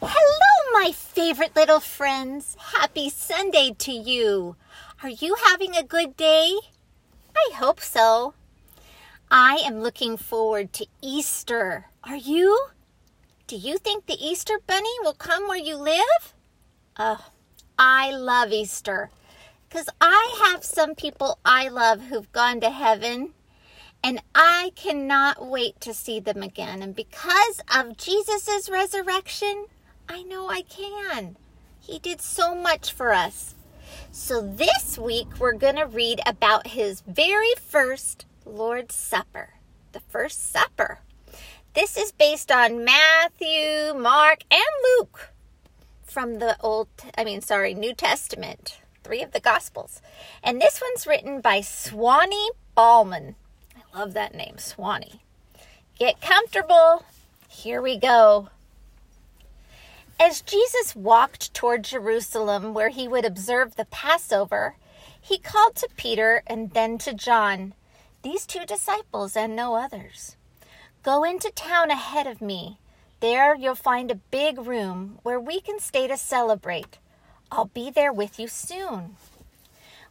Hello, 0.00 0.72
my 0.72 0.92
favorite 0.92 1.54
little 1.54 1.80
friends. 1.80 2.56
Happy 2.58 3.10
Sunday 3.10 3.74
to 3.78 3.92
you. 3.92 4.56
Are 5.02 5.08
you 5.08 5.36
having 5.46 5.76
a 5.76 5.82
good 5.82 6.16
day? 6.16 6.54
I 7.36 7.50
hope 7.54 7.80
so. 7.80 8.34
I 9.30 9.56
am 9.64 9.80
looking 9.80 10.16
forward 10.16 10.72
to 10.74 10.86
Easter. 11.02 11.86
Are 12.04 12.16
you? 12.16 12.68
Do 13.46 13.56
you 13.56 13.78
think 13.78 14.06
the 14.06 14.18
Easter 14.24 14.60
bunny 14.66 14.94
will 15.02 15.14
come 15.14 15.48
where 15.48 15.58
you 15.58 15.76
live? 15.76 16.34
Oh, 16.98 17.26
I 17.78 18.10
love 18.10 18.52
Easter 18.52 19.10
because 19.68 19.88
I 20.00 20.50
have 20.50 20.64
some 20.64 20.94
people 20.94 21.38
I 21.44 21.68
love 21.68 22.02
who've 22.02 22.30
gone 22.32 22.60
to 22.60 22.70
heaven 22.70 23.34
and 24.02 24.20
I 24.34 24.72
cannot 24.74 25.46
wait 25.46 25.80
to 25.82 25.94
see 25.94 26.20
them 26.20 26.42
again. 26.42 26.82
And 26.82 26.94
because 26.94 27.60
of 27.74 27.96
Jesus' 27.96 28.68
resurrection, 28.70 29.66
I 30.08 30.22
know 30.22 30.48
I 30.48 30.62
can. 30.62 31.36
He 31.78 31.98
did 31.98 32.20
so 32.20 32.54
much 32.54 32.92
for 32.92 33.12
us. 33.12 33.54
So 34.12 34.40
this 34.40 34.98
week 34.98 35.28
we're 35.38 35.52
going 35.52 35.76
to 35.76 35.86
read 35.86 36.20
about 36.26 36.68
his 36.68 37.02
very 37.02 37.54
first 37.60 38.26
Lord's 38.44 38.94
Supper, 38.94 39.54
the 39.92 40.00
first 40.00 40.50
supper. 40.50 41.00
This 41.74 41.96
is 41.96 42.10
based 42.10 42.50
on 42.50 42.84
Matthew, 42.84 43.94
Mark, 43.94 44.42
and 44.50 44.62
Luke 44.98 45.30
from 46.02 46.40
the 46.40 46.56
Old, 46.60 46.88
I 47.16 47.22
mean, 47.22 47.40
sorry, 47.40 47.74
New 47.74 47.94
Testament, 47.94 48.80
three 49.04 49.22
of 49.22 49.30
the 49.30 49.40
Gospels. 49.40 50.02
And 50.42 50.60
this 50.60 50.80
one's 50.80 51.06
written 51.06 51.40
by 51.40 51.60
Swanee 51.60 52.50
Ballman. 52.74 53.36
Love 53.94 54.14
that 54.14 54.34
name, 54.34 54.58
Swanee. 54.58 55.20
Get 55.98 56.20
comfortable. 56.20 57.04
Here 57.48 57.82
we 57.82 57.98
go. 57.98 58.48
As 60.18 60.42
Jesus 60.42 60.94
walked 60.94 61.52
toward 61.54 61.84
Jerusalem, 61.84 62.74
where 62.74 62.90
he 62.90 63.08
would 63.08 63.24
observe 63.24 63.74
the 63.74 63.86
Passover, 63.86 64.76
he 65.20 65.38
called 65.38 65.76
to 65.76 65.88
Peter 65.96 66.42
and 66.46 66.70
then 66.72 66.98
to 66.98 67.14
John, 67.14 67.74
these 68.22 68.46
two 68.46 68.64
disciples 68.66 69.36
and 69.36 69.56
no 69.56 69.74
others. 69.76 70.36
Go 71.02 71.24
into 71.24 71.50
town 71.50 71.90
ahead 71.90 72.26
of 72.26 72.40
me. 72.40 72.78
There 73.20 73.54
you'll 73.54 73.74
find 73.74 74.10
a 74.10 74.14
big 74.30 74.58
room 74.58 75.18
where 75.22 75.40
we 75.40 75.60
can 75.60 75.78
stay 75.80 76.06
to 76.06 76.16
celebrate. 76.16 76.98
I'll 77.50 77.66
be 77.66 77.90
there 77.90 78.12
with 78.12 78.38
you 78.38 78.46
soon. 78.46 79.16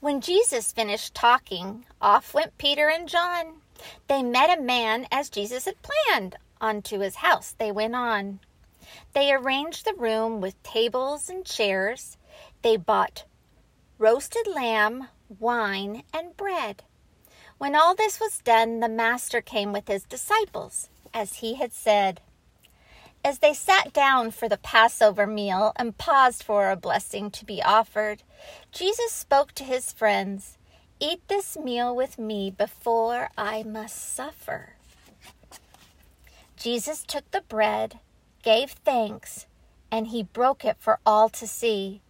When 0.00 0.20
Jesus 0.20 0.72
finished 0.72 1.14
talking, 1.14 1.84
off 2.00 2.32
went 2.32 2.58
Peter 2.58 2.88
and 2.88 3.08
John. 3.08 3.54
They 4.08 4.22
met 4.22 4.58
a 4.58 4.62
man 4.62 5.06
as 5.10 5.30
Jesus 5.30 5.64
had 5.64 5.76
planned. 5.82 6.36
Onto 6.60 7.00
his 7.00 7.16
house 7.16 7.54
they 7.58 7.70
went 7.70 7.94
on. 7.94 8.40
They 9.12 9.32
arranged 9.32 9.84
the 9.84 9.94
room 9.94 10.40
with 10.40 10.62
tables 10.62 11.28
and 11.28 11.44
chairs. 11.44 12.16
They 12.62 12.76
bought 12.76 13.24
roasted 13.98 14.46
lamb, 14.46 15.08
wine, 15.38 16.02
and 16.12 16.36
bread. 16.36 16.82
When 17.58 17.74
all 17.74 17.94
this 17.94 18.20
was 18.20 18.38
done, 18.38 18.80
the 18.80 18.88
Master 18.88 19.40
came 19.40 19.72
with 19.72 19.88
his 19.88 20.04
disciples, 20.04 20.90
as 21.14 21.36
he 21.36 21.54
had 21.54 21.72
said. 21.72 22.20
As 23.24 23.38
they 23.38 23.54
sat 23.54 23.92
down 23.92 24.30
for 24.30 24.48
the 24.48 24.58
Passover 24.58 25.26
meal 25.26 25.72
and 25.76 25.98
paused 25.98 26.42
for 26.42 26.70
a 26.70 26.76
blessing 26.76 27.30
to 27.32 27.44
be 27.44 27.62
offered, 27.62 28.22
Jesus 28.70 29.12
spoke 29.12 29.52
to 29.52 29.64
his 29.64 29.92
friends 29.92 30.55
Eat 30.98 31.20
this 31.28 31.58
meal 31.58 31.94
with 31.94 32.18
me 32.18 32.50
before 32.50 33.28
I 33.36 33.62
must 33.64 34.14
suffer. 34.14 34.76
Jesus 36.56 37.02
took 37.02 37.30
the 37.30 37.42
bread, 37.42 38.00
gave 38.42 38.70
thanks, 38.70 39.44
and 39.90 40.06
he 40.06 40.22
broke 40.22 40.64
it 40.64 40.76
for 40.78 40.98
all 41.04 41.28
to 41.28 41.46
see. 41.46 42.00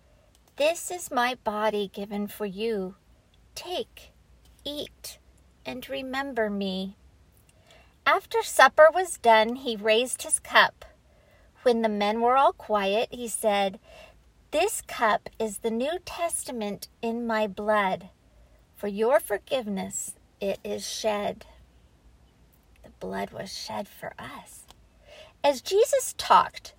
This 0.55 0.93
is 0.93 1.11
my 1.11 1.37
body 1.43 1.91
given 1.93 2.29
for 2.29 2.47
you. 2.47 2.95
Take, 3.57 4.13
eat, 4.65 5.19
and 5.65 5.89
remember 5.89 6.49
me. 6.49 6.97
After 8.07 8.41
supper 8.41 8.89
was 8.95 9.19
done, 9.19 9.57
he 9.57 9.75
raised 9.75 10.23
his 10.23 10.39
cup. 10.39 10.85
When 11.65 11.83
the 11.83 11.89
men 11.89 12.21
were 12.21 12.37
all 12.37 12.53
quiet, 12.53 13.09
he 13.11 13.27
said, 13.27 13.81
This 14.53 14.81
cup 14.81 15.29
is 15.41 15.59
the 15.59 15.73
New 15.73 15.99
Testament 16.05 16.87
in 17.03 17.27
my 17.27 17.49
blood. 17.49 18.11
For 18.77 18.89
your 18.89 19.21
forgiveness 19.21 20.17
it 20.39 20.61
is 20.63 20.87
shed. 20.87 21.47
The 22.83 22.91
blood 23.01 23.31
was 23.31 23.57
shed 23.57 23.89
for 23.89 24.13
us. 24.19 24.65
As 25.43 25.63
Jesus 25.63 26.15
talked, 26.19 26.75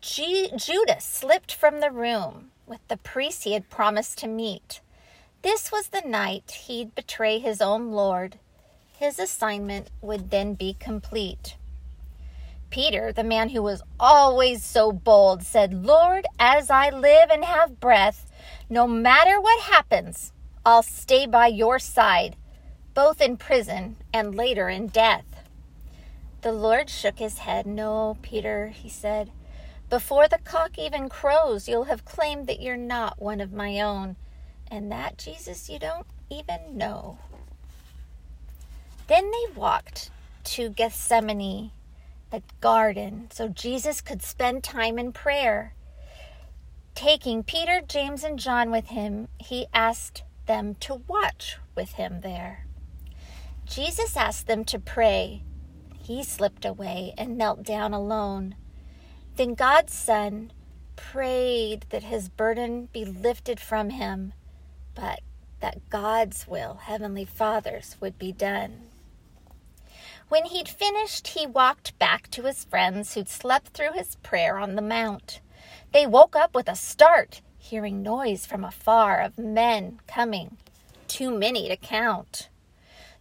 G- 0.00 0.50
Judas 0.56 1.04
slipped 1.04 1.54
from 1.54 1.80
the 1.80 1.90
room 1.90 2.52
with 2.66 2.80
the 2.88 2.96
priest 2.96 3.44
he 3.44 3.52
had 3.52 3.68
promised 3.68 4.16
to 4.18 4.28
meet. 4.28 4.80
This 5.42 5.70
was 5.70 5.88
the 5.88 6.00
night 6.00 6.62
he'd 6.66 6.94
betray 6.94 7.38
his 7.38 7.60
own 7.60 7.92
Lord. 7.92 8.38
His 8.98 9.18
assignment 9.18 9.90
would 10.00 10.30
then 10.30 10.54
be 10.54 10.74
complete. 10.80 11.56
Peter, 12.70 13.12
the 13.12 13.24
man 13.24 13.50
who 13.50 13.62
was 13.62 13.82
always 14.00 14.64
so 14.64 14.90
bold, 14.90 15.42
said, 15.42 15.84
Lord, 15.84 16.24
as 16.38 16.70
I 16.70 16.88
live 16.88 17.28
and 17.30 17.44
have 17.44 17.78
breath, 17.78 18.30
no 18.70 18.86
matter 18.86 19.38
what 19.38 19.60
happens, 19.64 20.32
I'll 20.64 20.82
stay 20.82 21.26
by 21.26 21.48
your 21.48 21.78
side, 21.78 22.36
both 22.94 23.20
in 23.20 23.36
prison 23.36 23.96
and 24.12 24.34
later 24.34 24.68
in 24.68 24.86
death. 24.86 25.24
The 26.42 26.52
Lord 26.52 26.88
shook 26.88 27.18
his 27.18 27.38
head. 27.38 27.66
No, 27.66 28.16
Peter, 28.22 28.68
he 28.68 28.88
said. 28.88 29.30
Before 29.90 30.28
the 30.28 30.38
cock 30.38 30.78
even 30.78 31.08
crows, 31.08 31.68
you'll 31.68 31.84
have 31.84 32.04
claimed 32.04 32.46
that 32.46 32.60
you're 32.60 32.76
not 32.76 33.20
one 33.20 33.40
of 33.40 33.52
my 33.52 33.80
own 33.80 34.16
and 34.70 34.90
that, 34.90 35.18
Jesus, 35.18 35.68
you 35.68 35.78
don't 35.78 36.06
even 36.30 36.78
know. 36.78 37.18
Then 39.06 39.30
they 39.30 39.52
walked 39.54 40.10
to 40.44 40.70
Gethsemane, 40.70 41.72
the 42.30 42.42
garden, 42.60 43.28
so 43.32 43.48
Jesus 43.48 44.00
could 44.00 44.22
spend 44.22 44.64
time 44.64 44.98
in 44.98 45.12
prayer. 45.12 45.74
Taking 46.94 47.42
Peter, 47.42 47.82
James, 47.86 48.24
and 48.24 48.38
John 48.38 48.70
with 48.70 48.86
him, 48.86 49.28
he 49.38 49.66
asked 49.74 50.22
them 50.46 50.74
to 50.76 51.02
watch 51.06 51.58
with 51.74 51.92
him 51.92 52.20
there. 52.20 52.66
Jesus 53.64 54.16
asked 54.16 54.46
them 54.46 54.64
to 54.66 54.78
pray. 54.78 55.42
He 55.98 56.22
slipped 56.22 56.64
away 56.64 57.14
and 57.16 57.38
knelt 57.38 57.62
down 57.62 57.94
alone. 57.94 58.56
Then 59.36 59.54
God's 59.54 59.94
Son 59.94 60.52
prayed 60.96 61.86
that 61.90 62.02
his 62.02 62.28
burden 62.28 62.88
be 62.92 63.04
lifted 63.04 63.60
from 63.60 63.90
him 63.90 64.32
but 64.94 65.20
that 65.60 65.88
God's 65.90 66.46
will, 66.46 66.74
Heavenly 66.82 67.24
Father's, 67.24 67.96
would 68.00 68.18
be 68.18 68.32
done. 68.32 68.82
When 70.28 70.46
he'd 70.46 70.68
finished, 70.68 71.28
he 71.28 71.46
walked 71.46 71.98
back 71.98 72.30
to 72.30 72.42
his 72.42 72.64
friends 72.64 73.14
who'd 73.14 73.28
slept 73.28 73.68
through 73.68 73.92
his 73.92 74.16
prayer 74.16 74.58
on 74.58 74.74
the 74.74 74.82
mount. 74.82 75.40
They 75.92 76.06
woke 76.06 76.34
up 76.34 76.54
with 76.54 76.68
a 76.68 76.74
start, 76.74 77.42
hearing 77.72 78.02
noise 78.02 78.44
from 78.44 78.64
afar 78.64 79.18
of 79.22 79.38
men 79.38 79.98
coming, 80.06 80.58
too 81.08 81.30
many 81.30 81.70
to 81.70 81.76
count. 81.78 82.50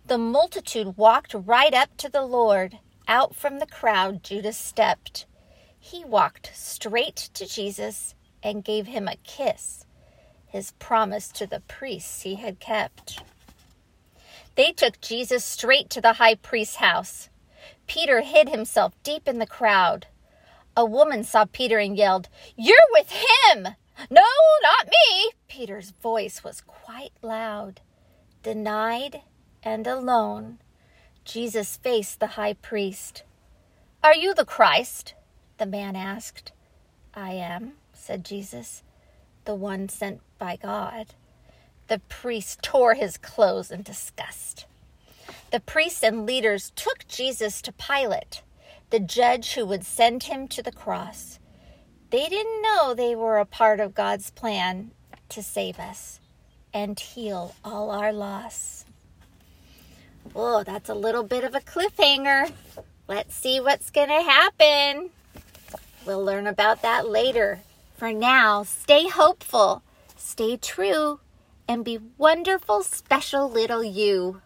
The 0.05 0.17
multitude 0.17 0.97
walked 0.97 1.33
right 1.33 1.73
up 1.73 1.95
to 1.95 2.09
the 2.09 2.23
Lord. 2.23 2.77
Out 3.07 3.33
from 3.33 3.59
the 3.59 3.65
crowd, 3.65 4.23
Judas 4.23 4.57
stepped. 4.57 5.25
He 5.79 6.03
walked 6.03 6.51
straight 6.53 7.29
to 7.33 7.47
Jesus 7.47 8.13
and 8.43 8.65
gave 8.65 8.87
him 8.87 9.07
a 9.07 9.15
kiss 9.23 9.85
his 10.49 10.71
promise 10.79 11.29
to 11.29 11.47
the 11.47 11.61
priests 11.61 12.23
he 12.23 12.35
had 12.35 12.59
kept. 12.59 13.23
They 14.55 14.73
took 14.73 14.99
Jesus 14.99 15.45
straight 15.45 15.89
to 15.91 16.01
the 16.01 16.13
high 16.13 16.35
priest's 16.35 16.75
house. 16.75 17.29
Peter 17.87 18.19
hid 18.19 18.49
himself 18.49 18.91
deep 19.01 19.29
in 19.29 19.39
the 19.39 19.47
crowd. 19.47 20.07
A 20.75 20.83
woman 20.83 21.23
saw 21.23 21.45
Peter 21.45 21.77
and 21.77 21.95
yelled, 21.95 22.27
You're 22.57 22.75
with 22.91 23.13
him! 23.13 23.75
No, 24.09 24.23
not 24.61 24.87
me! 24.87 25.31
Peter's 25.47 25.91
voice 25.91 26.43
was 26.43 26.61
quite 26.61 27.13
loud. 27.21 27.81
Denied 28.43 29.21
and 29.63 29.85
alone, 29.85 30.59
Jesus 31.23 31.77
faced 31.77 32.19
the 32.19 32.27
high 32.27 32.53
priest. 32.53 33.23
Are 34.03 34.15
you 34.15 34.33
the 34.33 34.45
Christ? 34.45 35.13
the 35.57 35.65
man 35.65 35.95
asked. 35.95 36.51
I 37.13 37.33
am, 37.33 37.73
said 37.93 38.25
Jesus 38.25 38.83
the 39.45 39.55
one 39.55 39.89
sent 39.89 40.21
by 40.37 40.55
God. 40.55 41.07
The 41.87 41.99
priest 41.99 42.61
tore 42.61 42.93
his 42.93 43.17
clothes 43.17 43.71
in 43.71 43.81
disgust. 43.81 44.65
The 45.51 45.59
priests 45.59 46.03
and 46.03 46.25
leaders 46.25 46.71
took 46.75 47.07
Jesus 47.07 47.61
to 47.63 47.73
Pilate, 47.73 48.43
the 48.89 48.99
judge 48.99 49.53
who 49.53 49.65
would 49.65 49.85
send 49.85 50.23
him 50.23 50.47
to 50.49 50.61
the 50.61 50.71
cross. 50.71 51.39
They 52.11 52.27
didn't 52.27 52.61
know 52.61 52.93
they 52.93 53.15
were 53.15 53.37
a 53.37 53.45
part 53.45 53.79
of 53.79 53.95
God's 53.95 54.31
plan 54.31 54.91
to 55.29 55.41
save 55.41 55.79
us 55.79 56.19
and 56.73 56.99
heal 56.99 57.55
all 57.63 57.89
our 57.89 58.11
loss. 58.11 58.83
Oh, 60.35 60.63
that's 60.63 60.89
a 60.89 60.93
little 60.93 61.23
bit 61.23 61.45
of 61.45 61.55
a 61.55 61.61
cliffhanger. 61.61 62.51
Let's 63.07 63.33
see 63.33 63.61
what's 63.61 63.89
going 63.91 64.09
to 64.09 64.21
happen. 64.21 65.11
We'll 66.05 66.23
learn 66.23 66.47
about 66.47 66.81
that 66.81 67.07
later. 67.07 67.61
For 67.95 68.11
now, 68.11 68.63
stay 68.63 69.07
hopeful, 69.07 69.81
stay 70.17 70.57
true, 70.57 71.21
and 71.65 71.85
be 71.85 71.99
wonderful, 72.17 72.83
special 72.83 73.49
little 73.49 73.83
you. 73.83 74.41